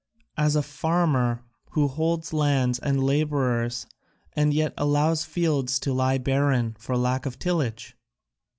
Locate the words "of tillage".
7.27-7.95